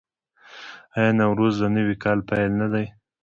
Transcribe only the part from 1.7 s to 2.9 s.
نوي کال پیل نه دی؟